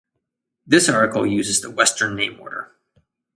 [0.65, 2.71] This article uses the Western name order.